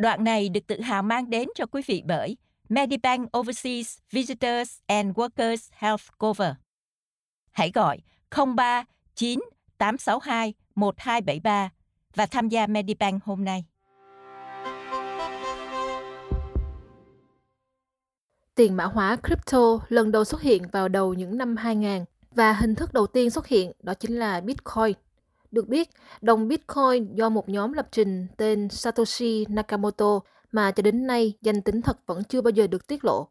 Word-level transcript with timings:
Đoạn 0.00 0.24
này 0.24 0.48
được 0.48 0.66
tự 0.66 0.80
hào 0.80 1.02
mang 1.02 1.30
đến 1.30 1.48
cho 1.54 1.66
quý 1.66 1.82
vị 1.86 2.02
bởi 2.06 2.36
Medibank 2.68 3.36
Overseas 3.38 3.98
Visitors 4.10 4.78
and 4.86 5.16
Workers 5.16 5.68
Health 5.72 6.02
Cover. 6.18 6.52
Hãy 7.50 7.70
gọi 7.74 7.98
03 8.56 8.84
9 9.14 9.40
862 9.78 10.54
1273 10.74 11.70
và 12.14 12.26
tham 12.26 12.48
gia 12.48 12.66
Medibank 12.66 13.24
hôm 13.24 13.44
nay. 13.44 13.64
Tiền 18.54 18.76
mã 18.76 18.84
hóa 18.84 19.16
crypto 19.16 19.78
lần 19.88 20.12
đầu 20.12 20.24
xuất 20.24 20.42
hiện 20.42 20.62
vào 20.72 20.88
đầu 20.88 21.14
những 21.14 21.38
năm 21.38 21.56
2000 21.56 22.04
và 22.30 22.52
hình 22.52 22.74
thức 22.74 22.92
đầu 22.92 23.06
tiên 23.06 23.30
xuất 23.30 23.46
hiện 23.46 23.72
đó 23.82 23.94
chính 23.94 24.18
là 24.18 24.40
Bitcoin. 24.40 24.92
Được 25.50 25.68
biết, 25.68 25.90
đồng 26.20 26.48
Bitcoin 26.48 27.14
do 27.14 27.28
một 27.28 27.48
nhóm 27.48 27.72
lập 27.72 27.88
trình 27.90 28.26
tên 28.36 28.68
Satoshi 28.68 29.46
Nakamoto 29.48 30.20
mà 30.52 30.70
cho 30.70 30.82
đến 30.82 31.06
nay 31.06 31.34
danh 31.40 31.62
tính 31.62 31.82
thật 31.82 32.06
vẫn 32.06 32.24
chưa 32.24 32.40
bao 32.40 32.50
giờ 32.50 32.66
được 32.66 32.86
tiết 32.86 33.04
lộ. 33.04 33.28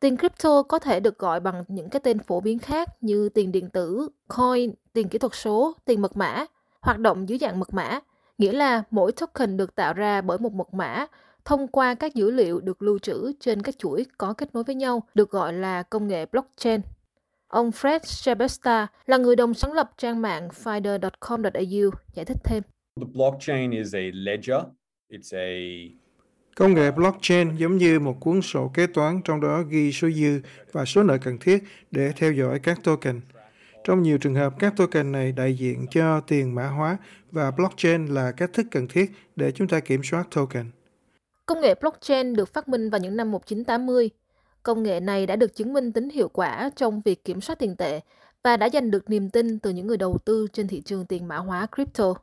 Tiền 0.00 0.16
crypto 0.16 0.62
có 0.62 0.78
thể 0.78 1.00
được 1.00 1.18
gọi 1.18 1.40
bằng 1.40 1.64
những 1.68 1.90
cái 1.90 2.00
tên 2.00 2.18
phổ 2.18 2.40
biến 2.40 2.58
khác 2.58 2.88
như 3.00 3.28
tiền 3.28 3.52
điện 3.52 3.70
tử, 3.70 4.08
coin, 4.28 4.74
tiền 4.92 5.08
kỹ 5.08 5.18
thuật 5.18 5.34
số, 5.34 5.74
tiền 5.84 6.02
mật 6.02 6.16
mã, 6.16 6.44
hoạt 6.80 6.98
động 6.98 7.28
dưới 7.28 7.38
dạng 7.38 7.60
mật 7.60 7.74
mã, 7.74 8.00
nghĩa 8.38 8.52
là 8.52 8.82
mỗi 8.90 9.12
token 9.12 9.56
được 9.56 9.74
tạo 9.74 9.92
ra 9.92 10.20
bởi 10.20 10.38
một 10.38 10.52
mật 10.52 10.74
mã 10.74 11.06
thông 11.44 11.68
qua 11.68 11.94
các 11.94 12.14
dữ 12.14 12.30
liệu 12.30 12.60
được 12.60 12.82
lưu 12.82 12.98
trữ 12.98 13.32
trên 13.40 13.62
các 13.62 13.78
chuỗi 13.78 14.06
có 14.18 14.32
kết 14.32 14.54
nối 14.54 14.64
với 14.64 14.74
nhau, 14.74 15.02
được 15.14 15.30
gọi 15.30 15.52
là 15.52 15.82
công 15.82 16.08
nghệ 16.08 16.26
blockchain. 16.26 16.80
Ông 17.48 17.70
Fred 17.70 18.00
Sebesta 18.02 18.86
là 19.06 19.16
người 19.16 19.36
đồng 19.36 19.54
sáng 19.54 19.72
lập 19.72 19.90
trang 19.98 20.22
mạng 20.22 20.48
finder.com.au 20.64 21.90
giải 22.14 22.24
thích 22.24 22.36
thêm. 22.44 22.62
The 23.00 23.06
blockchain 23.14 23.70
is 23.70 23.94
a 23.94 24.00
ledger. 24.12 24.60
It's 25.10 25.36
a 25.36 25.46
Công 26.56 26.74
nghệ 26.74 26.90
blockchain 26.90 27.56
giống 27.56 27.76
như 27.76 28.00
một 28.00 28.16
cuốn 28.20 28.42
sổ 28.42 28.70
kế 28.74 28.86
toán 28.86 29.20
trong 29.24 29.40
đó 29.40 29.62
ghi 29.68 29.92
số 29.92 30.10
dư 30.10 30.40
và 30.72 30.84
số 30.84 31.02
nợ 31.02 31.18
cần 31.18 31.38
thiết 31.38 31.64
để 31.90 32.12
theo 32.16 32.32
dõi 32.32 32.58
các 32.58 32.78
token. 32.84 33.20
Trong 33.84 34.02
nhiều 34.02 34.18
trường 34.18 34.34
hợp, 34.34 34.54
các 34.58 34.76
token 34.76 35.12
này 35.12 35.32
đại 35.32 35.54
diện 35.54 35.86
cho 35.90 36.20
tiền 36.20 36.54
mã 36.54 36.68
hóa 36.68 36.96
và 37.30 37.50
blockchain 37.50 38.06
là 38.06 38.32
cách 38.32 38.50
thức 38.52 38.66
cần 38.70 38.88
thiết 38.88 39.10
để 39.36 39.52
chúng 39.52 39.68
ta 39.68 39.80
kiểm 39.80 40.00
soát 40.04 40.26
token. 40.34 40.70
Công 41.46 41.60
nghệ 41.60 41.74
blockchain 41.80 42.36
được 42.36 42.52
phát 42.52 42.68
minh 42.68 42.90
vào 42.90 43.00
những 43.00 43.16
năm 43.16 43.30
1980. 43.30 44.10
Công 44.66 44.82
nghệ 44.82 45.00
này 45.00 45.26
đã 45.26 45.36
được 45.36 45.56
chứng 45.56 45.72
minh 45.72 45.92
tính 45.92 46.08
hiệu 46.08 46.28
quả 46.28 46.70
trong 46.76 47.00
việc 47.00 47.24
kiểm 47.24 47.40
soát 47.40 47.58
tiền 47.58 47.76
tệ 47.76 48.00
và 48.42 48.56
đã 48.56 48.68
giành 48.72 48.90
được 48.90 49.10
niềm 49.10 49.30
tin 49.30 49.58
từ 49.58 49.70
những 49.70 49.86
người 49.86 49.96
đầu 49.96 50.18
tư 50.24 50.46
trên 50.52 50.68
thị 50.68 50.82
trường 50.84 51.06
tiền 51.06 51.28
mã 51.28 51.36
hóa 51.36 51.66
crypto. 51.76 52.14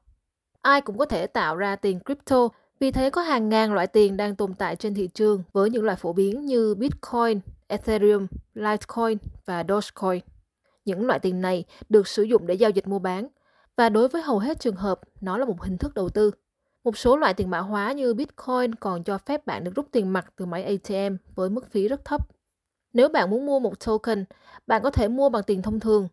Ai 0.62 0.82
cũng 0.82 0.98
có 0.98 1.06
thể 1.06 1.28
tạo 1.28 1.56
ra 1.56 1.76
tiền 1.76 2.00
crypto, 2.06 2.50
vì 2.80 2.92
thế 2.92 3.10
có 3.10 3.22
hàng 3.22 3.50
ngàn 3.50 3.74
loại 3.74 3.88
tiền 3.88 4.18
đang 4.18 4.36
tồn 4.36 4.54
tại 4.54 4.76
trên 4.76 4.94
thị 4.94 5.08
trường 5.08 5.44
với 5.54 5.70
những 5.70 5.84
loại 5.84 5.98
phổ 5.98 6.14
biến 6.14 6.46
như 6.46 6.76
Bitcoin, 6.76 7.40
Ethereum, 7.68 8.28
Litecoin 8.54 9.18
và 9.46 9.64
Dogecoin. 9.68 10.22
Những 10.86 11.06
loại 11.06 11.20
tiền 11.20 11.42
này 11.42 11.66
được 11.90 12.08
sử 12.08 12.24
dụng 12.24 12.48
để 12.48 12.54
giao 12.54 12.70
dịch 12.70 12.88
mua 12.88 13.00
bán 13.00 13.28
và 13.78 13.90
đối 13.90 14.08
với 14.08 14.22
hầu 14.22 14.40
hết 14.40 14.60
trường 14.60 14.76
hợp, 14.76 15.00
nó 15.22 15.38
là 15.38 15.46
một 15.46 15.62
hình 15.62 15.78
thức 15.78 15.94
đầu 15.94 16.10
tư. 16.10 16.32
Một 16.84 16.98
số 16.98 17.18
loại 17.18 17.34
tiền 17.34 17.50
mã 17.50 17.60
hóa 17.60 17.92
như 17.92 18.14
Bitcoin 18.14 18.76
còn 18.76 19.04
cho 19.04 19.18
phép 19.18 19.46
bạn 19.46 19.64
được 19.64 19.72
rút 19.76 19.88
tiền 19.92 20.14
mặt 20.14 20.34
từ 20.36 20.46
máy 20.46 20.64
ATM 20.64 21.16
với 21.36 21.50
mức 21.50 21.72
phí 21.72 21.88
rất 21.88 22.06
thấp. 22.06 22.28
Nếu 22.94 23.10
bạn 23.10 23.30
muốn 23.30 23.46
mua 23.46 23.60
một 23.60 23.86
token, 23.86 24.26
bạn 24.68 24.82
có 24.84 24.90
thể 24.90 25.08
mua 25.08 25.30
bằng 25.30 25.44
tiền 25.44 25.62
thông 25.62 25.80
thường 25.80 26.08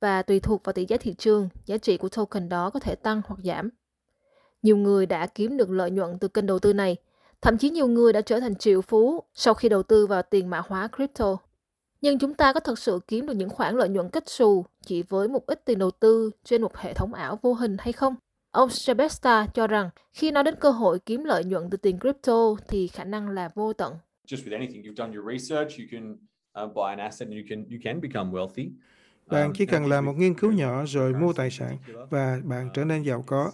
và 0.00 0.22
tùy 0.22 0.40
thuộc 0.40 0.64
vào 0.64 0.72
tỷ 0.72 0.86
giá 0.88 0.96
thị 0.96 1.14
trường, 1.18 1.48
giá 1.66 1.76
trị 1.76 1.96
của 1.96 2.08
token 2.08 2.48
đó 2.48 2.70
có 2.70 2.80
thể 2.80 2.94
tăng 2.94 3.22
hoặc 3.26 3.40
giảm. 3.44 3.70
Nhiều 4.62 4.76
người 4.76 5.06
đã 5.06 5.26
kiếm 5.26 5.56
được 5.56 5.70
lợi 5.70 5.90
nhuận 5.90 6.18
từ 6.18 6.28
kênh 6.28 6.46
đầu 6.46 6.58
tư 6.58 6.72
này, 6.72 6.96
thậm 7.40 7.58
chí 7.58 7.70
nhiều 7.70 7.86
người 7.86 8.12
đã 8.12 8.20
trở 8.20 8.40
thành 8.40 8.56
triệu 8.56 8.82
phú 8.82 9.22
sau 9.34 9.54
khi 9.54 9.68
đầu 9.68 9.82
tư 9.82 10.06
vào 10.06 10.22
tiền 10.22 10.50
mã 10.50 10.62
hóa 10.66 10.88
crypto. 10.96 11.36
Nhưng 12.00 12.18
chúng 12.18 12.34
ta 12.34 12.52
có 12.52 12.60
thật 12.60 12.78
sự 12.78 13.00
kiếm 13.08 13.26
được 13.26 13.34
những 13.34 13.50
khoản 13.50 13.76
lợi 13.76 13.88
nhuận 13.88 14.08
kết 14.08 14.28
xù 14.28 14.64
chỉ 14.86 15.02
với 15.02 15.28
một 15.28 15.46
ít 15.46 15.64
tiền 15.64 15.78
đầu 15.78 15.90
tư 15.90 16.30
trên 16.44 16.62
một 16.62 16.76
hệ 16.76 16.94
thống 16.94 17.14
ảo 17.14 17.38
vô 17.42 17.54
hình 17.54 17.76
hay 17.78 17.92
không? 17.92 18.14
Ông 18.52 18.70
Sebesta 18.70 19.46
cho 19.54 19.66
rằng 19.66 19.90
khi 20.12 20.30
nói 20.30 20.44
đến 20.44 20.54
cơ 20.60 20.70
hội 20.70 20.98
kiếm 21.06 21.24
lợi 21.24 21.44
nhuận 21.44 21.70
từ 21.70 21.76
tiền 21.76 21.98
crypto 21.98 22.54
thì 22.68 22.88
khả 22.88 23.04
năng 23.04 23.28
là 23.28 23.48
vô 23.54 23.72
tận. 23.72 23.94
just 24.26 24.44
with 24.44 24.52
anything 24.58 24.82
you've 24.82 24.94
done 24.94 25.16
your 25.16 25.32
research, 25.32 25.78
you 25.78 25.86
can 25.92 26.12
uh, 26.64 26.74
buy 26.74 26.82
an 26.88 26.98
asset 26.98 27.28
and 27.28 27.36
you 27.38 27.46
can 27.50 27.64
you 27.70 27.78
can 27.84 28.00
become 28.00 28.30
wealthy. 28.30 28.68
Bạn 29.26 29.46
Um, 29.46 29.52
chỉ 29.54 29.66
cần 29.66 29.86
làm 29.86 30.06
một 30.06 30.12
nghiên 30.16 30.34
cứu 30.34 30.52
nhỏ 30.52 30.84
rồi 30.86 31.12
mua 31.12 31.32
tài 31.32 31.50
sản 31.50 31.76
và 32.10 32.40
bạn 32.44 32.68
trở 32.74 32.84
nên 32.84 33.02
giàu 33.02 33.24
có. 33.26 33.52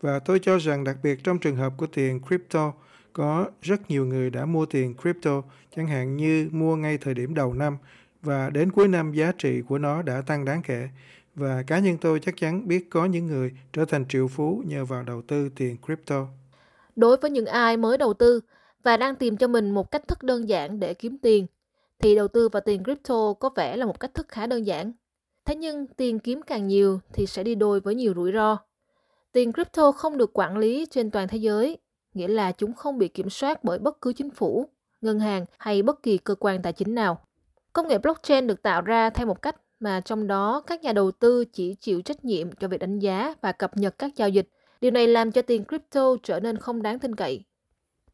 Và 0.00 0.18
tôi 0.18 0.38
cho 0.38 0.58
rằng 0.58 0.84
đặc 0.84 0.96
biệt 1.02 1.24
trong 1.24 1.38
trường 1.38 1.56
hợp 1.56 1.72
của 1.76 1.86
tiền 1.86 2.20
crypto, 2.28 2.72
có 3.12 3.50
rất 3.62 3.90
nhiều 3.90 4.06
người 4.06 4.30
đã 4.30 4.44
mua 4.46 4.66
tiền 4.66 4.94
crypto, 5.02 5.42
chẳng 5.76 5.86
hạn 5.86 6.16
như 6.16 6.48
mua 6.52 6.76
ngay 6.76 6.98
thời 6.98 7.14
điểm 7.14 7.34
đầu 7.34 7.54
năm 7.54 7.76
và 8.22 8.50
đến 8.50 8.72
cuối 8.72 8.88
năm 8.88 9.12
giá 9.12 9.32
trị 9.38 9.62
của 9.62 9.78
nó 9.78 10.02
đã 10.02 10.22
tăng 10.22 10.44
đáng 10.44 10.62
kể. 10.62 10.88
Và 11.34 11.62
cá 11.66 11.78
nhân 11.78 11.98
tôi 12.00 12.20
chắc 12.20 12.36
chắn 12.36 12.68
biết 12.68 12.90
có 12.90 13.04
những 13.04 13.26
người 13.26 13.52
trở 13.72 13.84
thành 13.84 14.04
triệu 14.08 14.28
phú 14.28 14.62
nhờ 14.66 14.84
vào 14.84 15.02
đầu 15.02 15.22
tư 15.22 15.48
tiền 15.56 15.76
crypto. 15.86 16.26
Đối 16.96 17.16
với 17.16 17.30
những 17.30 17.46
ai 17.46 17.76
mới 17.76 17.98
đầu 17.98 18.14
tư 18.14 18.40
và 18.82 18.96
đang 18.96 19.16
tìm 19.16 19.36
cho 19.36 19.48
mình 19.48 19.70
một 19.70 19.90
cách 19.90 20.08
thức 20.08 20.22
đơn 20.22 20.48
giản 20.48 20.80
để 20.80 20.94
kiếm 20.94 21.18
tiền, 21.18 21.46
thì 21.98 22.14
đầu 22.14 22.28
tư 22.28 22.48
vào 22.48 22.60
tiền 22.60 22.84
crypto 22.84 23.32
có 23.32 23.50
vẻ 23.56 23.76
là 23.76 23.86
một 23.86 24.00
cách 24.00 24.14
thức 24.14 24.28
khá 24.28 24.46
đơn 24.46 24.66
giản. 24.66 24.92
Thế 25.44 25.56
nhưng 25.56 25.86
tiền 25.86 26.18
kiếm 26.18 26.42
càng 26.42 26.66
nhiều 26.66 27.00
thì 27.12 27.26
sẽ 27.26 27.42
đi 27.42 27.54
đôi 27.54 27.80
với 27.80 27.94
nhiều 27.94 28.12
rủi 28.16 28.32
ro. 28.32 28.58
Tiền 29.32 29.52
crypto 29.52 29.92
không 29.92 30.18
được 30.18 30.38
quản 30.38 30.58
lý 30.58 30.86
trên 30.90 31.10
toàn 31.10 31.28
thế 31.28 31.38
giới, 31.38 31.78
nghĩa 32.14 32.28
là 32.28 32.52
chúng 32.52 32.74
không 32.74 32.98
bị 32.98 33.08
kiểm 33.08 33.30
soát 33.30 33.64
bởi 33.64 33.78
bất 33.78 34.00
cứ 34.00 34.12
chính 34.12 34.30
phủ, 34.30 34.68
ngân 35.00 35.20
hàng 35.20 35.44
hay 35.58 35.82
bất 35.82 36.02
kỳ 36.02 36.18
cơ 36.18 36.34
quan 36.34 36.62
tài 36.62 36.72
chính 36.72 36.94
nào. 36.94 37.20
Công 37.72 37.88
nghệ 37.88 37.98
blockchain 37.98 38.46
được 38.46 38.62
tạo 38.62 38.82
ra 38.82 39.10
theo 39.10 39.26
một 39.26 39.42
cách 39.42 39.56
mà 39.80 40.00
trong 40.00 40.26
đó 40.26 40.62
các 40.66 40.82
nhà 40.82 40.92
đầu 40.92 41.10
tư 41.10 41.44
chỉ 41.44 41.74
chịu 41.74 42.02
trách 42.02 42.24
nhiệm 42.24 42.52
cho 42.52 42.68
việc 42.68 42.78
đánh 42.78 42.98
giá 42.98 43.34
và 43.40 43.52
cập 43.52 43.76
nhật 43.76 43.98
các 43.98 44.16
giao 44.16 44.28
dịch. 44.28 44.48
Điều 44.80 44.90
này 44.90 45.06
làm 45.06 45.32
cho 45.32 45.42
tiền 45.42 45.64
crypto 45.64 46.16
trở 46.22 46.40
nên 46.40 46.58
không 46.58 46.82
đáng 46.82 46.98
tin 46.98 47.14
cậy. 47.14 47.44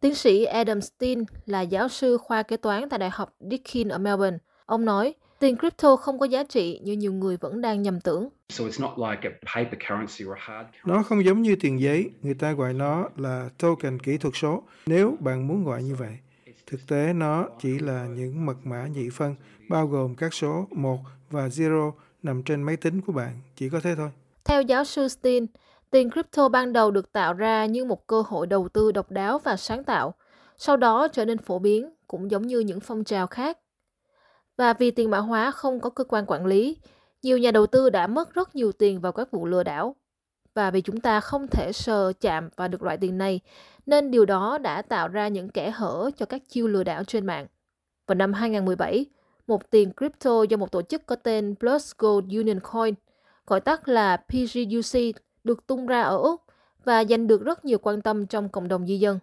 Tiến 0.01 0.15
sĩ 0.15 0.45
Adam 0.45 0.81
Stein 0.81 1.25
là 1.47 1.61
giáo 1.61 1.89
sư 1.89 2.19
khoa 2.19 2.43
kế 2.43 2.57
toán 2.57 2.89
tại 2.89 2.99
Đại 2.99 3.11
học 3.11 3.37
Deakin 3.41 3.89
ở 3.89 3.99
Melbourne. 3.99 4.39
Ông 4.67 4.85
nói, 4.85 5.15
tiền 5.39 5.57
crypto 5.57 5.97
không 5.97 6.19
có 6.19 6.27
giá 6.27 6.45
trị 6.45 6.81
như 6.85 6.93
nhiều 6.93 7.13
người 7.13 7.37
vẫn 7.37 7.61
đang 7.61 7.83
nhầm 7.83 8.01
tưởng. 8.01 8.29
So 8.49 8.65
it's 8.65 8.83
not 8.83 9.11
like 9.11 9.29
a 9.29 9.55
paper 9.55 9.81
currency 9.89 10.25
or 10.31 10.37
a 10.37 10.41
hard 10.41 10.69
currency. 10.69 10.93
Nó 10.93 11.03
không 11.03 11.25
giống 11.25 11.43
như 11.43 11.57
tiền 11.61 11.81
giấy, 11.81 12.11
người 12.23 12.35
ta 12.35 12.53
gọi 12.53 12.73
nó 12.73 13.09
là 13.17 13.49
token 13.59 13.99
kỹ 13.99 14.19
thuật 14.19 14.35
số, 14.37 14.63
nếu 14.87 15.17
bạn 15.21 15.49
muốn 15.49 15.65
gọi 15.65 15.83
như 15.83 15.95
vậy. 15.95 16.19
Thực 16.67 16.87
tế 16.87 17.13
nó 17.13 17.49
chỉ 17.61 17.79
là 17.79 18.07
những 18.07 18.47
mật 18.47 18.57
mã 18.65 18.87
nhị 18.87 19.11
phân, 19.11 19.35
bao 19.69 19.87
gồm 19.87 20.15
các 20.15 20.35
số 20.35 20.67
1 20.71 20.99
và 21.31 21.49
0 21.49 21.93
nằm 22.23 22.43
trên 22.43 22.63
máy 22.63 22.77
tính 22.77 23.01
của 23.01 23.13
bạn, 23.13 23.41
chỉ 23.57 23.69
có 23.69 23.81
thế 23.83 23.95
thôi. 23.97 24.11
Theo 24.45 24.63
giáo 24.63 24.85
sư 24.85 25.09
Stein, 25.09 25.47
tiền 25.91 26.11
crypto 26.11 26.49
ban 26.49 26.73
đầu 26.73 26.91
được 26.91 27.13
tạo 27.13 27.35
ra 27.35 27.67
như 27.67 27.85
một 27.85 28.07
cơ 28.07 28.23
hội 28.27 28.47
đầu 28.47 28.69
tư 28.69 28.93
độc 28.93 29.11
đáo 29.11 29.39
và 29.39 29.57
sáng 29.57 29.85
tạo, 29.85 30.15
sau 30.59 30.77
đó 30.77 31.09
trở 31.09 31.25
nên 31.25 31.39
phổ 31.39 31.59
biến 31.59 31.91
cũng 32.07 32.31
giống 32.31 32.47
như 32.47 32.61
những 32.61 32.81
phong 32.81 33.05
trào 33.05 33.27
khác. 33.27 33.59
Và 34.57 34.73
vì 34.73 34.91
tiền 34.91 35.11
mã 35.11 35.19
hóa 35.19 35.51
không 35.51 35.81
có 35.81 35.91
cơ 35.91 36.05
quan 36.05 36.25
quản 36.27 36.47
lý, 36.47 36.77
nhiều 37.23 37.39
nhà 37.39 37.51
đầu 37.51 37.67
tư 37.67 37.91
đã 37.91 38.07
mất 38.07 38.35
rất 38.35 38.55
nhiều 38.55 38.73
tiền 38.73 39.01
vào 39.01 39.13
các 39.13 39.31
vụ 39.31 39.47
lừa 39.47 39.63
đảo. 39.63 39.97
Và 40.57 40.71
vì 40.71 40.81
chúng 40.81 41.01
ta 41.01 41.21
không 41.21 41.47
thể 41.47 41.73
sờ 41.73 42.13
chạm 42.21 42.49
vào 42.57 42.69
được 42.69 42.83
loại 42.83 42.97
tiền 42.97 43.19
này, 43.19 43.41
nên 43.87 44.11
điều 44.11 44.25
đó 44.25 44.59
đã 44.59 44.83
tạo 44.83 45.09
ra 45.09 45.29
những 45.29 45.49
kẽ 45.49 45.71
hở 45.71 46.11
cho 46.17 46.27
các 46.27 46.43
chiêu 46.49 46.69
lừa 46.69 46.85
đảo 46.85 47.05
trên 47.05 47.27
mạng. 47.27 47.47
Vào 48.07 48.15
năm 48.15 48.33
2017, 48.33 49.07
một 49.47 49.71
tiền 49.71 49.91
crypto 49.97 50.43
do 50.43 50.57
một 50.57 50.73
tổ 50.73 50.83
chức 50.83 51.07
có 51.07 51.17
tên 51.17 51.55
Plus 51.61 51.93
Gold 51.99 52.37
Union 52.37 52.61
Coin, 52.61 52.95
gọi 53.47 53.61
tắt 53.61 53.89
là 53.89 54.17
PGUC, 54.17 55.01
được 55.45 55.67
tung 55.67 55.87
ra 55.87 56.03
ở 56.03 56.17
Úc 56.17 56.43
và 56.85 57.05
giành 57.05 57.27
được 57.27 57.45
rất 57.45 57.65
nhiều 57.65 57.79
quan 57.79 58.03
tâm 58.03 58.27
trong 58.27 58.49
cộng 58.49 58.69
đồng 58.69 58.87
di 58.87 58.99
dân. 58.99 59.19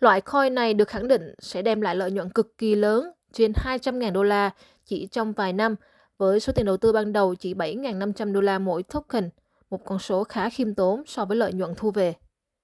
Loại 0.00 0.20
coin 0.20 0.54
này 0.54 0.74
được 0.74 0.88
khẳng 0.88 1.08
định 1.08 1.34
sẽ 1.38 1.62
đem 1.62 1.80
lại 1.80 1.96
lợi 1.96 2.10
nhuận 2.10 2.30
cực 2.30 2.58
kỳ 2.58 2.74
lớn, 2.74 3.10
trên 3.32 3.52
200.000 3.52 4.12
đô 4.12 4.22
la 4.22 4.50
chỉ 4.84 5.06
trong 5.06 5.32
vài 5.32 5.52
năm, 5.52 5.74
với 6.18 6.40
số 6.40 6.52
tiền 6.52 6.66
đầu 6.66 6.76
tư 6.76 6.92
ban 6.92 7.12
đầu 7.12 7.34
chỉ 7.34 7.54
7.500 7.54 8.32
đô 8.32 8.40
la 8.40 8.58
mỗi 8.58 8.82
token, 8.82 9.30
một 9.70 9.84
con 9.84 9.98
số 9.98 10.24
khá 10.24 10.50
khiêm 10.50 10.74
tốn 10.74 11.02
so 11.06 11.24
với 11.24 11.36
lợi 11.36 11.52
nhuận 11.52 11.74
thu 11.76 11.90
về. 11.90 12.14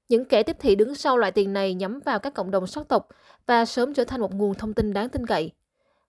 Những 0.09 0.25
kẻ 0.25 0.43
tiếp 0.43 0.57
thị 0.61 0.75
đứng 0.75 0.95
sau 0.95 1.17
loại 1.17 1.33
tiền 1.33 1.53
này 1.53 1.75
nhắm 1.75 2.01
vào 2.05 2.19
các 2.19 2.35
cộng 2.35 2.51
đồng 2.51 2.67
sắc 2.67 2.89
tộc 2.89 3.09
và 3.47 3.65
sớm 3.65 3.95
trở 3.95 4.05
thành 4.05 4.21
một 4.21 4.35
nguồn 4.35 4.55
thông 4.55 4.75
tin 4.75 4.93
đáng 4.93 5.09
tin 5.09 5.27
cậy. 5.27 5.51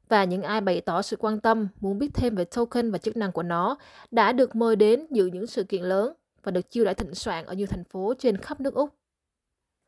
Và 0.09 0.23
những 0.23 0.41
ai 0.41 0.61
bày 0.61 0.81
tỏ 0.81 1.01
sự 1.01 1.15
quan 1.19 1.39
tâm, 1.39 1.67
muốn 1.79 1.99
biết 1.99 2.09
thêm 2.13 2.35
về 2.35 2.45
token 2.45 2.91
và 2.91 2.97
chức 2.97 3.17
năng 3.17 3.31
của 3.31 3.43
nó 3.43 3.77
đã 4.11 4.31
được 4.31 4.55
mời 4.55 4.75
đến 4.75 5.07
dự 5.11 5.25
những 5.25 5.47
sự 5.47 5.63
kiện 5.63 5.81
lớn 5.81 6.13
và 6.43 6.51
được 6.51 6.71
chiêu 6.71 6.85
đãi 6.85 6.93
thịnh 6.93 7.15
soạn 7.15 7.45
ở 7.45 7.53
nhiều 7.53 7.67
thành 7.67 7.83
phố 7.83 8.13
trên 8.19 8.37
khắp 8.37 8.61
nước 8.61 8.73
Úc. 8.73 8.89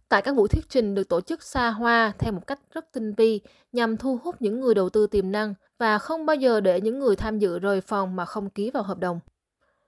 Tại 0.09 0.21
các 0.21 0.35
buổi 0.35 0.47
thuyết 0.47 0.69
trình 0.69 0.95
được 0.95 1.09
tổ 1.09 1.21
chức 1.21 1.43
xa 1.43 1.69
hoa 1.69 2.13
theo 2.19 2.33
một 2.33 2.47
cách 2.47 2.59
rất 2.73 2.91
tinh 2.91 3.13
vi 3.13 3.41
nhằm 3.71 3.97
thu 3.97 4.19
hút 4.23 4.35
những 4.39 4.59
người 4.59 4.75
đầu 4.75 4.89
tư 4.89 5.07
tiềm 5.07 5.31
năng 5.31 5.53
và 5.77 5.97
không 5.97 6.25
bao 6.25 6.35
giờ 6.35 6.59
để 6.59 6.81
những 6.81 6.99
người 6.99 7.15
tham 7.15 7.39
dự 7.39 7.59
rời 7.59 7.81
phòng 7.81 8.15
mà 8.15 8.25
không 8.25 8.49
ký 8.49 8.71
vào 8.71 8.83
hợp 8.83 8.99
đồng. 8.99 9.19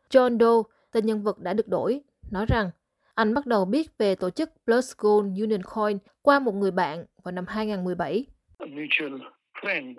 John 0.10 0.40
Doe, 0.40 0.70
tên 0.92 1.06
nhân 1.06 1.24
vật 1.24 1.40
đã 1.40 1.54
được 1.54 1.68
đổi, 1.68 2.02
nói 2.32 2.46
rằng 2.46 2.70
Anh 3.16 3.34
bắt 3.34 3.46
đầu 3.46 3.66
biết 3.66 3.98
về 3.98 4.16
tổ 4.16 4.30
chức 4.30 4.50
Plus 4.66 4.94
Gold 4.98 5.42
Union 5.42 5.62
Coin 5.64 5.98
qua 6.22 6.40
một 6.40 6.56
người 6.56 6.72
bạn 6.72 7.06
vào 7.24 7.32
năm 7.32 7.46
2017. 7.48 8.26
A 8.58 8.66
mutual 8.66 9.22
friend 9.62 9.96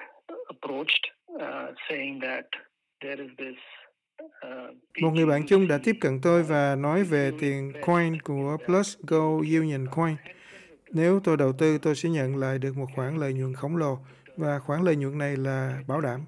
approached 0.47 1.05
uh, 1.33 1.75
saying 1.89 2.21
that 2.21 2.45
there 3.01 3.23
is 3.23 3.31
this 3.39 3.57
uh, 4.23 5.03
Một 5.03 5.11
người 5.11 5.27
bạn 5.27 5.47
chung 5.47 5.69
đã 5.69 5.79
tiếp 5.85 5.97
cận 6.01 6.21
tôi 6.23 6.43
và 6.43 6.77
nói 6.77 7.05
về 7.05 7.33
tiền 7.41 7.73
coin 7.87 8.21
của 8.23 8.57
Plus 8.67 8.99
Gold 9.07 9.55
Union 9.57 9.87
Coin. 9.91 10.17
Nếu 10.91 11.21
tôi 11.25 11.37
đầu 11.37 11.53
tư, 11.53 11.79
tôi 11.79 11.95
sẽ 11.95 12.09
nhận 12.09 12.37
lại 12.37 12.59
được 12.59 12.77
một 12.77 12.87
khoản 12.95 13.17
lợi 13.17 13.33
nhuận 13.33 13.55
khổng 13.55 13.77
lồ 13.77 13.99
và 14.37 14.59
khoản 14.59 14.83
lợi 14.83 14.97
nhuận 14.97 15.19
này 15.19 15.37
là 15.37 15.83
bảo 15.87 16.01
đảm. 16.01 16.21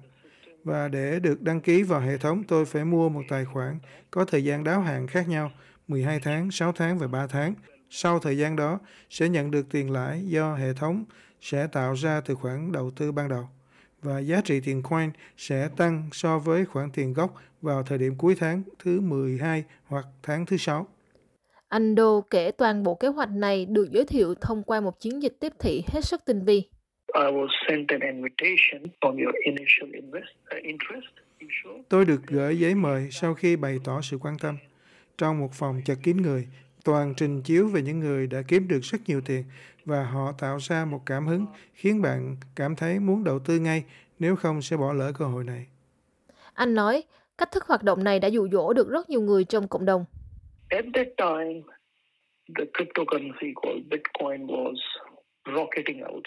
Và 0.63 0.87
để 0.87 1.19
được 1.19 1.41
đăng 1.41 1.61
ký 1.61 1.83
vào 1.83 1.99
hệ 1.99 2.17
thống, 2.17 2.43
tôi 2.47 2.65
phải 2.65 2.85
mua 2.85 3.09
một 3.09 3.21
tài 3.29 3.45
khoản 3.45 3.79
có 4.11 4.25
thời 4.25 4.43
gian 4.43 4.63
đáo 4.63 4.81
hạn 4.81 5.07
khác 5.07 5.29
nhau, 5.29 5.51
12 5.87 6.19
tháng, 6.19 6.51
6 6.51 6.71
tháng 6.71 6.99
và 6.99 7.07
3 7.07 7.27
tháng. 7.27 7.53
Sau 7.89 8.19
thời 8.19 8.37
gian 8.37 8.55
đó, 8.55 8.79
sẽ 9.09 9.29
nhận 9.29 9.51
được 9.51 9.65
tiền 9.71 9.91
lãi 9.91 10.23
do 10.25 10.55
hệ 10.55 10.73
thống 10.73 11.05
sẽ 11.41 11.67
tạo 11.67 11.93
ra 11.93 12.21
từ 12.21 12.35
khoản 12.35 12.71
đầu 12.71 12.91
tư 12.91 13.11
ban 13.11 13.29
đầu. 13.29 13.49
Và 14.01 14.19
giá 14.19 14.41
trị 14.41 14.59
tiền 14.59 14.83
coin 14.83 15.09
sẽ 15.37 15.69
tăng 15.77 16.09
so 16.11 16.39
với 16.39 16.65
khoản 16.65 16.91
tiền 16.91 17.13
gốc 17.13 17.33
vào 17.61 17.83
thời 17.83 17.97
điểm 17.97 18.15
cuối 18.17 18.35
tháng 18.39 18.63
thứ 18.83 19.01
12 19.01 19.63
hoặc 19.85 20.05
tháng 20.23 20.45
thứ 20.45 20.57
6. 20.57 20.87
Anh 21.67 21.95
Đô 21.95 22.21
kể 22.29 22.51
toàn 22.51 22.83
bộ 22.83 22.95
kế 22.95 23.07
hoạch 23.07 23.31
này 23.31 23.65
được 23.65 23.91
giới 23.91 24.05
thiệu 24.05 24.35
thông 24.41 24.63
qua 24.63 24.81
một 24.81 24.99
chiến 24.99 25.21
dịch 25.23 25.37
tiếp 25.39 25.53
thị 25.59 25.83
hết 25.87 26.05
sức 26.05 26.21
tinh 26.25 26.45
vi. 26.45 26.69
I 27.13 27.31
was 27.31 27.49
sent 27.67 27.91
an 27.91 28.01
invitation 28.01 28.91
from 29.01 29.17
your 29.23 29.33
initial 29.45 29.89
invest, 29.93 30.33
uh, 30.57 30.63
interest. 30.63 31.07
Tôi 31.89 32.05
được 32.05 32.21
gửi 32.27 32.59
giấy 32.59 32.75
mời 32.75 33.07
sau 33.11 33.33
khi 33.33 33.55
bày 33.55 33.79
tỏ 33.83 34.01
sự 34.01 34.17
quan 34.21 34.37
tâm. 34.41 34.57
Trong 35.17 35.39
một 35.39 35.49
phòng 35.53 35.81
chật 35.85 35.97
kín 36.03 36.17
người, 36.17 36.47
toàn 36.85 37.13
trình 37.17 37.41
chiếu 37.41 37.67
về 37.67 37.81
những 37.81 37.99
người 37.99 38.27
đã 38.27 38.41
kiếm 38.47 38.67
được 38.67 38.79
rất 38.81 38.97
nhiều 39.07 39.21
tiền 39.25 39.43
và 39.85 40.03
họ 40.03 40.31
tạo 40.39 40.57
ra 40.57 40.85
một 40.85 41.01
cảm 41.05 41.27
hứng 41.27 41.45
khiến 41.73 42.01
bạn 42.01 42.35
cảm 42.55 42.75
thấy 42.75 42.99
muốn 42.99 43.23
đầu 43.23 43.39
tư 43.39 43.59
ngay 43.59 43.83
nếu 44.19 44.35
không 44.35 44.61
sẽ 44.61 44.77
bỏ 44.77 44.93
lỡ 44.93 45.11
cơ 45.19 45.25
hội 45.25 45.43
này. 45.43 45.65
Anh 46.53 46.73
nói, 46.73 47.03
cách 47.37 47.51
thức 47.51 47.63
hoạt 47.67 47.83
động 47.83 48.03
này 48.03 48.19
đã 48.19 48.27
dụ 48.27 48.47
dỗ 48.51 48.73
được 48.73 48.89
rất 48.89 49.09
nhiều 49.09 49.21
người 49.21 49.43
trong 49.43 49.67
cộng 49.67 49.85
đồng. 49.85 50.05
At 50.69 50.85
that 50.93 51.07
time, 51.17 51.61
the 52.57 52.65
cryptocurrency 52.73 53.53
called 53.63 53.83
Bitcoin 53.89 54.47
was 54.47 54.75
rocketing 55.45 56.03
out 56.13 56.23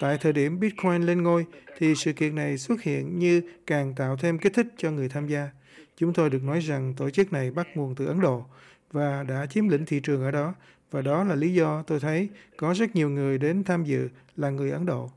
Tại 0.00 0.18
thời 0.20 0.32
điểm 0.32 0.60
Bitcoin 0.60 1.02
lên 1.02 1.22
ngôi 1.22 1.46
thì 1.76 1.94
sự 1.94 2.12
kiện 2.12 2.34
này 2.34 2.58
xuất 2.58 2.82
hiện 2.82 3.18
như 3.18 3.42
càng 3.66 3.94
tạo 3.96 4.16
thêm 4.16 4.38
kích 4.38 4.54
thích 4.54 4.66
cho 4.76 4.90
người 4.90 5.08
tham 5.08 5.26
gia. 5.26 5.50
Chúng 5.96 6.12
tôi 6.12 6.30
được 6.30 6.42
nói 6.42 6.60
rằng 6.60 6.94
tổ 6.96 7.10
chức 7.10 7.32
này 7.32 7.50
bắt 7.50 7.66
nguồn 7.74 7.94
từ 7.94 8.06
Ấn 8.06 8.20
Độ 8.20 8.44
và 8.92 9.24
đã 9.28 9.46
chiếm 9.46 9.68
lĩnh 9.68 9.86
thị 9.86 10.00
trường 10.00 10.22
ở 10.22 10.30
đó 10.30 10.54
và 10.90 11.02
đó 11.02 11.24
là 11.24 11.34
lý 11.34 11.54
do 11.54 11.82
tôi 11.86 12.00
thấy 12.00 12.28
có 12.56 12.74
rất 12.74 12.96
nhiều 12.96 13.10
người 13.10 13.38
đến 13.38 13.64
tham 13.64 13.84
dự 13.84 14.08
là 14.36 14.50
người 14.50 14.70
Ấn 14.70 14.86
Độ. 14.86 15.10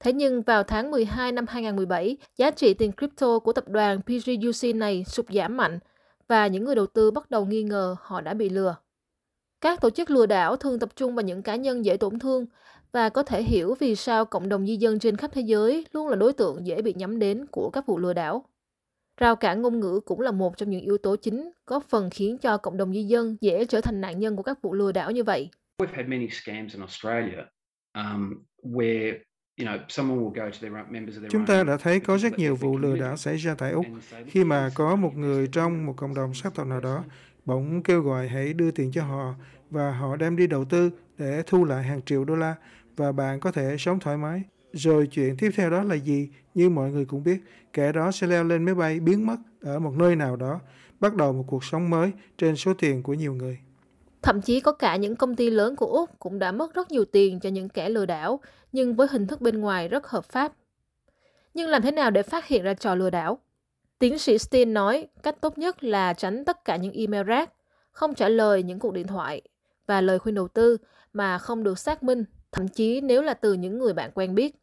Thế 0.00 0.12
nhưng 0.12 0.42
vào 0.42 0.62
tháng 0.62 0.90
12 0.90 1.32
năm 1.32 1.46
2017, 1.48 2.16
giá 2.36 2.50
trị 2.50 2.74
tiền 2.74 2.92
crypto 2.92 3.38
của 3.38 3.52
tập 3.52 3.68
đoàn 3.68 4.00
PGUC 4.02 4.74
này 4.74 5.04
sụt 5.06 5.26
giảm 5.30 5.56
mạnh 5.56 5.78
và 6.28 6.46
những 6.46 6.64
người 6.64 6.74
đầu 6.74 6.86
tư 6.86 7.10
bắt 7.10 7.30
đầu 7.30 7.46
nghi 7.46 7.62
ngờ 7.62 7.96
họ 8.00 8.20
đã 8.20 8.34
bị 8.34 8.48
lừa. 8.48 8.76
Các 9.64 9.80
tổ 9.80 9.90
chức 9.90 10.10
lừa 10.10 10.26
đảo 10.26 10.56
thường 10.56 10.78
tập 10.78 10.88
trung 10.96 11.14
vào 11.14 11.22
những 11.22 11.42
cá 11.42 11.56
nhân 11.56 11.84
dễ 11.84 11.96
tổn 11.96 12.18
thương 12.18 12.46
và 12.92 13.08
có 13.08 13.22
thể 13.22 13.42
hiểu 13.42 13.74
vì 13.80 13.96
sao 13.96 14.24
cộng 14.24 14.48
đồng 14.48 14.66
di 14.66 14.76
dân 14.76 14.98
trên 14.98 15.16
khắp 15.16 15.30
thế 15.34 15.40
giới 15.40 15.86
luôn 15.92 16.08
là 16.08 16.16
đối 16.16 16.32
tượng 16.32 16.66
dễ 16.66 16.82
bị 16.82 16.94
nhắm 16.96 17.18
đến 17.18 17.46
của 17.50 17.70
các 17.70 17.86
vụ 17.86 17.98
lừa 17.98 18.12
đảo. 18.12 18.44
Rào 19.20 19.36
cản 19.36 19.62
ngôn 19.62 19.80
ngữ 19.80 20.00
cũng 20.04 20.20
là 20.20 20.30
một 20.30 20.56
trong 20.56 20.70
những 20.70 20.80
yếu 20.80 20.98
tố 20.98 21.16
chính 21.16 21.50
góp 21.66 21.84
phần 21.88 22.10
khiến 22.10 22.38
cho 22.38 22.56
cộng 22.56 22.76
đồng 22.76 22.92
di 22.92 23.02
dân 23.02 23.36
dễ 23.40 23.64
trở 23.64 23.80
thành 23.80 24.00
nạn 24.00 24.18
nhân 24.18 24.36
của 24.36 24.42
các 24.42 24.62
vụ 24.62 24.74
lừa 24.74 24.92
đảo 24.92 25.10
như 25.10 25.24
vậy. 25.24 25.50
We've 25.82 25.94
had 25.96 26.06
many 26.06 26.28
scams 26.28 26.72
in 26.74 26.80
Australia 26.80 27.42
um, 27.94 28.34
where 28.62 29.18
you 29.60 29.66
know 29.66 29.78
someone 29.88 30.18
will 30.18 30.32
go 30.34 30.50
to 30.50 30.58
their 30.60 30.72
own 30.72 30.90
members 30.90 31.16
of 31.16 31.20
their 31.20 31.32
Chúng 31.32 31.42
own 31.42 31.46
ta 31.46 31.64
đã 31.64 31.76
thấy 31.76 32.00
có 32.00 32.18
rất 32.18 32.38
nhiều 32.38 32.56
vụ 32.56 32.78
lừa 32.78 32.96
đảo 32.96 33.16
xảy 33.16 33.36
ra 33.36 33.54
tại 33.58 33.72
Úc 33.72 33.84
and 33.84 34.04
say, 34.04 34.20
"Look, 34.20 34.30
khi 34.30 34.44
mà 34.44 34.70
có 34.74 34.96
một 34.96 35.16
người 35.16 35.48
trong 35.52 35.86
một 35.86 35.94
cộng 35.96 36.14
đồng 36.14 36.34
sắc 36.34 36.54
tộc 36.54 36.66
nào 36.66 36.80
đó 36.80 37.04
bỗng 37.44 37.82
kêu 37.82 38.00
gọi 38.00 38.28
hãy 38.28 38.52
đưa 38.52 38.70
tiền 38.70 38.90
cho 38.94 39.04
họ 39.04 39.34
và 39.70 39.90
họ 39.90 40.16
đem 40.16 40.36
đi 40.36 40.46
đầu 40.46 40.64
tư 40.64 40.90
để 41.18 41.42
thu 41.46 41.64
lại 41.64 41.82
hàng 41.82 42.02
triệu 42.02 42.24
đô 42.24 42.34
la 42.34 42.54
và 42.96 43.12
bạn 43.12 43.40
có 43.40 43.52
thể 43.52 43.76
sống 43.78 44.00
thoải 44.00 44.16
mái. 44.16 44.42
Rồi 44.72 45.08
chuyện 45.10 45.36
tiếp 45.38 45.50
theo 45.56 45.70
đó 45.70 45.82
là 45.82 45.94
gì? 45.94 46.28
Như 46.54 46.70
mọi 46.70 46.90
người 46.90 47.04
cũng 47.04 47.24
biết, 47.24 47.38
kẻ 47.72 47.92
đó 47.92 48.10
sẽ 48.10 48.26
leo 48.26 48.44
lên 48.44 48.64
máy 48.64 48.74
bay 48.74 49.00
biến 49.00 49.26
mất 49.26 49.36
ở 49.60 49.78
một 49.78 49.94
nơi 49.96 50.16
nào 50.16 50.36
đó, 50.36 50.60
bắt 51.00 51.14
đầu 51.14 51.32
một 51.32 51.44
cuộc 51.46 51.64
sống 51.64 51.90
mới 51.90 52.12
trên 52.38 52.56
số 52.56 52.74
tiền 52.74 53.02
của 53.02 53.14
nhiều 53.14 53.34
người. 53.34 53.58
Thậm 54.22 54.40
chí 54.40 54.60
có 54.60 54.72
cả 54.72 54.96
những 54.96 55.16
công 55.16 55.36
ty 55.36 55.50
lớn 55.50 55.76
của 55.76 55.86
Úc 55.86 56.10
cũng 56.18 56.38
đã 56.38 56.52
mất 56.52 56.74
rất 56.74 56.90
nhiều 56.90 57.04
tiền 57.04 57.40
cho 57.40 57.48
những 57.48 57.68
kẻ 57.68 57.88
lừa 57.88 58.06
đảo, 58.06 58.40
nhưng 58.72 58.94
với 58.94 59.06
hình 59.10 59.26
thức 59.26 59.40
bên 59.40 59.60
ngoài 59.60 59.88
rất 59.88 60.06
hợp 60.06 60.24
pháp. 60.24 60.52
Nhưng 61.54 61.68
làm 61.68 61.82
thế 61.82 61.90
nào 61.90 62.10
để 62.10 62.22
phát 62.22 62.46
hiện 62.46 62.62
ra 62.62 62.74
trò 62.74 62.94
lừa 62.94 63.10
đảo? 63.10 63.38
Tiến 64.04 64.18
sĩ 64.18 64.38
Steen 64.38 64.74
nói 64.74 65.06
cách 65.22 65.34
tốt 65.40 65.58
nhất 65.58 65.84
là 65.84 66.12
tránh 66.12 66.44
tất 66.44 66.64
cả 66.64 66.76
những 66.76 66.92
email 66.92 67.22
rác, 67.22 67.50
không 67.90 68.14
trả 68.14 68.28
lời 68.28 68.62
những 68.62 68.78
cuộc 68.78 68.92
điện 68.92 69.06
thoại 69.06 69.42
và 69.86 70.00
lời 70.00 70.18
khuyên 70.18 70.34
đầu 70.34 70.48
tư 70.48 70.76
mà 71.12 71.38
không 71.38 71.64
được 71.64 71.78
xác 71.78 72.02
minh, 72.02 72.24
thậm 72.52 72.68
chí 72.68 73.00
nếu 73.00 73.22
là 73.22 73.34
từ 73.34 73.52
những 73.52 73.78
người 73.78 73.92
bạn 73.92 74.10
quen 74.14 74.34
biết. 74.34 74.54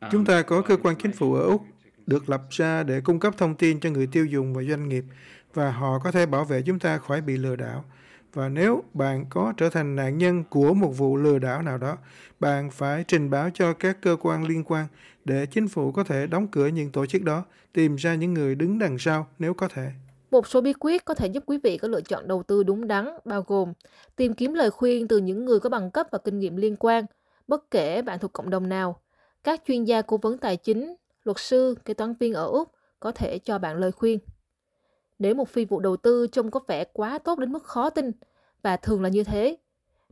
Um, 0.00 0.10
Chúng 0.10 0.24
ta 0.24 0.42
có 0.42 0.62
cơ 0.62 0.76
quan 0.82 0.96
chính 0.96 1.12
phủ 1.12 1.34
ở 1.34 1.42
Úc 1.42 1.62
được 2.06 2.30
lập 2.30 2.42
ra 2.50 2.82
để 2.82 3.00
cung 3.00 3.20
cấp 3.20 3.34
thông 3.38 3.54
tin 3.54 3.80
cho 3.80 3.90
người 3.90 4.06
tiêu 4.12 4.26
dùng 4.26 4.54
và 4.54 4.62
doanh 4.62 4.88
nghiệp 4.88 5.04
và 5.54 5.70
họ 5.70 5.98
có 6.04 6.12
thể 6.12 6.26
bảo 6.26 6.44
vệ 6.44 6.62
chúng 6.62 6.78
ta 6.78 6.98
khỏi 6.98 7.20
bị 7.20 7.36
lừa 7.36 7.56
đảo. 7.56 7.84
Và 8.36 8.48
nếu 8.48 8.82
bạn 8.94 9.24
có 9.30 9.52
trở 9.56 9.70
thành 9.70 9.96
nạn 9.96 10.18
nhân 10.18 10.44
của 10.50 10.74
một 10.74 10.88
vụ 10.88 11.16
lừa 11.16 11.38
đảo 11.38 11.62
nào 11.62 11.78
đó, 11.78 11.96
bạn 12.40 12.70
phải 12.70 13.04
trình 13.08 13.30
báo 13.30 13.50
cho 13.54 13.72
các 13.72 13.98
cơ 14.02 14.16
quan 14.20 14.46
liên 14.46 14.64
quan 14.64 14.86
để 15.24 15.46
chính 15.46 15.68
phủ 15.68 15.92
có 15.92 16.04
thể 16.04 16.26
đóng 16.26 16.48
cửa 16.48 16.66
những 16.66 16.92
tổ 16.92 17.06
chức 17.06 17.22
đó, 17.22 17.44
tìm 17.72 17.96
ra 17.96 18.14
những 18.14 18.34
người 18.34 18.54
đứng 18.54 18.78
đằng 18.78 18.98
sau 18.98 19.26
nếu 19.38 19.54
có 19.54 19.68
thể. 19.68 19.90
Một 20.30 20.46
số 20.46 20.60
bí 20.60 20.72
quyết 20.72 21.04
có 21.04 21.14
thể 21.14 21.26
giúp 21.26 21.42
quý 21.46 21.58
vị 21.62 21.78
có 21.78 21.88
lựa 21.88 22.00
chọn 22.00 22.28
đầu 22.28 22.42
tư 22.42 22.62
đúng 22.62 22.88
đắn, 22.88 23.08
bao 23.24 23.42
gồm 23.46 23.72
tìm 24.16 24.34
kiếm 24.34 24.54
lời 24.54 24.70
khuyên 24.70 25.08
từ 25.08 25.18
những 25.18 25.44
người 25.44 25.60
có 25.60 25.68
bằng 25.70 25.90
cấp 25.90 26.06
và 26.12 26.18
kinh 26.18 26.38
nghiệm 26.38 26.56
liên 26.56 26.76
quan, 26.76 27.04
bất 27.48 27.70
kể 27.70 28.02
bạn 28.02 28.18
thuộc 28.18 28.32
cộng 28.32 28.50
đồng 28.50 28.68
nào. 28.68 29.00
Các 29.44 29.62
chuyên 29.66 29.84
gia 29.84 30.02
cố 30.02 30.16
vấn 30.16 30.38
tài 30.38 30.56
chính, 30.56 30.94
luật 31.24 31.38
sư, 31.38 31.74
kế 31.84 31.94
toán 31.94 32.14
viên 32.20 32.34
ở 32.34 32.46
Úc 32.46 32.68
có 33.00 33.12
thể 33.12 33.38
cho 33.38 33.58
bạn 33.58 33.76
lời 33.76 33.92
khuyên. 33.92 34.18
Nếu 35.18 35.34
một 35.34 35.48
phi 35.48 35.64
vụ 35.64 35.80
đầu 35.80 35.96
tư 35.96 36.26
trông 36.32 36.50
có 36.50 36.60
vẻ 36.68 36.84
quá 36.92 37.18
tốt 37.18 37.38
đến 37.38 37.52
mức 37.52 37.64
khó 37.64 37.90
tin, 37.90 38.12
và 38.62 38.76
thường 38.76 39.02
là 39.02 39.08
như 39.08 39.24
thế, 39.24 39.56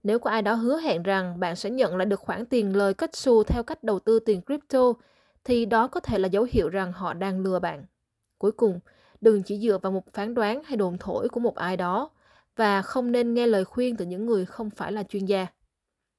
nếu 0.03 0.19
có 0.19 0.31
ai 0.31 0.43
đó 0.43 0.55
hứa 0.55 0.81
hẹn 0.81 1.03
rằng 1.03 1.41
bạn 1.41 1.57
sẽ 1.57 1.71
nhận 1.71 1.97
lại 1.97 2.07
được 2.07 2.21
khoản 2.21 2.47
tiền 2.47 2.77
lời 2.77 2.95
cách 2.95 3.17
xu 3.17 3.45
theo 3.45 3.63
cách 3.63 3.85
đầu 3.85 3.99
tư 3.99 4.19
tiền 4.19 4.41
crypto, 4.47 4.93
thì 5.45 5.67
đó 5.67 5.89
có 5.89 6.01
thể 6.01 6.19
là 6.19 6.29
dấu 6.29 6.47
hiệu 6.51 6.69
rằng 6.69 6.93
họ 6.93 7.15
đang 7.15 7.41
lừa 7.41 7.59
bạn. 7.59 7.85
Cuối 8.39 8.53
cùng, 8.53 8.81
đừng 9.21 9.43
chỉ 9.43 9.59
dựa 9.59 9.79
vào 9.79 9.93
một 9.93 10.13
phán 10.13 10.35
đoán 10.35 10.63
hay 10.65 10.77
đồn 10.77 10.99
thổi 10.99 11.29
của 11.29 11.41
một 11.41 11.57
ai 11.57 11.77
đó 11.77 12.11
và 12.57 12.83
không 12.83 13.13
nên 13.13 13.35
nghe 13.35 13.47
lời 13.47 13.65
khuyên 13.65 13.97
từ 13.97 14.05
những 14.05 14.27
người 14.27 14.45
không 14.45 14.71
phải 14.71 14.93
là 14.93 15.03
chuyên 15.03 15.25
gia. 15.25 15.47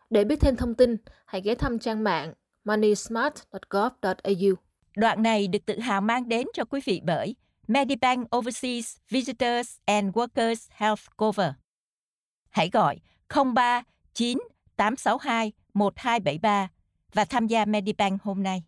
Để 0.10 0.24
biết 0.24 0.39
thêm 0.42 0.56
thông 0.56 0.74
tin, 0.74 0.98
hãy 1.25 1.42
ghé 1.42 1.56
thăm 1.56 1.80
trang 1.80 2.04
mạng 2.04 2.34
moneysmart.gov.au. 2.63 4.56
Đoạn 4.98 5.24
này 5.24 5.48
được 5.48 5.65
tự 5.65 5.80
hào 5.80 6.01
mang 6.01 6.30
đến 6.30 6.48
cho 6.54 6.65
quý 6.65 6.82
vị 6.86 7.01
bởi 7.06 7.36
Medibank 7.68 8.38
Overseas 8.38 8.98
Visitors 9.10 9.78
and 9.86 10.14
Workers 10.14 10.68
Health 10.70 11.02
Cover. 11.18 11.52
Hãy 12.50 12.70
gọi 12.70 13.00
03 13.56 13.84
9 14.14 14.38
862 14.76 15.52
1273 15.74 16.68
và 17.14 17.26
tham 17.26 17.48
gia 17.48 17.66
Medibank 17.66 18.22
hôm 18.22 18.44
nay. 18.44 18.64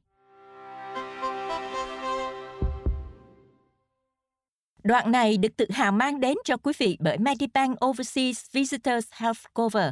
Đoạn 4.83 5.11
này 5.11 5.37
được 5.37 5.57
tự 5.57 5.65
hào 5.73 5.91
mang 5.91 6.19
đến 6.19 6.37
cho 6.45 6.57
quý 6.57 6.73
vị 6.77 6.97
bởi 6.99 7.17
Medibank 7.17 7.85
Overseas 7.85 8.51
Visitors 8.51 9.07
Health 9.11 9.39
Cover. 9.53 9.89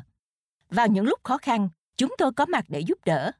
Vào 0.69 0.87
những 0.87 1.05
lúc 1.05 1.19
khó 1.23 1.37
khăn, 1.37 1.69
chúng 1.97 2.13
tôi 2.17 2.31
có 2.33 2.45
mặt 2.45 2.65
để 2.67 2.79
giúp 2.79 2.99
đỡ. 3.05 3.31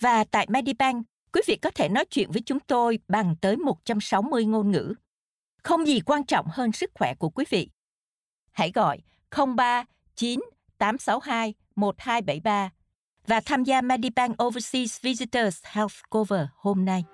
Và 0.00 0.24
tại 0.24 0.46
Medibank, 0.50 1.06
quý 1.36 1.42
vị 1.46 1.56
có 1.56 1.70
thể 1.74 1.88
nói 1.88 2.04
chuyện 2.04 2.30
với 2.30 2.42
chúng 2.46 2.60
tôi 2.60 2.98
bằng 3.08 3.36
tới 3.40 3.56
160 3.56 4.44
ngôn 4.44 4.70
ngữ. 4.70 4.94
Không 5.62 5.86
gì 5.86 6.00
quan 6.00 6.24
trọng 6.24 6.46
hơn 6.50 6.72
sức 6.72 6.90
khỏe 6.94 7.14
của 7.14 7.30
quý 7.30 7.44
vị. 7.50 7.70
Hãy 8.52 8.72
gọi 8.74 8.98
03 9.56 9.84
9 10.14 10.40
862 10.78 11.54
1273 11.74 12.70
và 13.26 13.40
tham 13.40 13.64
gia 13.64 13.80
Medibank 13.80 14.42
Overseas 14.42 15.00
Visitors 15.02 15.60
Health 15.64 15.94
Cover 16.10 16.46
hôm 16.56 16.84
nay. 16.84 17.04